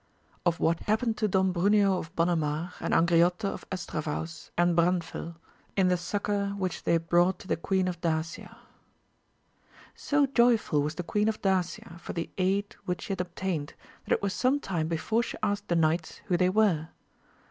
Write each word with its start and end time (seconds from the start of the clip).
—Of 0.47 0.59
what 0.59 0.79
happened 0.79 1.15
to 1.17 1.27
Don 1.27 1.53
Bruneo 1.53 1.99
of 1.99 2.15
Bonamar 2.15 2.73
and 2.79 2.91
Angriote 2.91 3.45
of 3.45 3.69
Estravaus 3.69 4.49
and 4.57 4.75
Braufil, 4.75 5.35
in 5.77 5.89
the 5.89 5.95
succour 5.95 6.55
which 6.57 6.85
they 6.85 6.97
brought 6.97 7.37
to 7.37 7.47
the 7.47 7.55
Queen 7.55 7.87
of 7.87 8.01
Dacia. 8.01 8.57
|0 9.95 10.33
joyful 10.33 10.81
was 10.81 10.95
the 10.95 11.03
Queen 11.03 11.29
of 11.29 11.39
Dacia 11.43 11.99
for 11.99 12.13
the 12.13 12.31
aid 12.39 12.75
which 12.85 13.01
she 13.03 13.11
had 13.13 13.21
obtained, 13.21 13.75
that 14.05 14.13
it 14.15 14.21
was 14.23 14.33
some 14.33 14.55
II 14.55 14.59
time 14.61 14.87
before 14.87 15.21
she 15.21 15.37
asked 15.43 15.67
the 15.67 15.75
knights 15.75 16.21
who 16.25 16.35
they 16.35 16.49
were. 16.49 16.87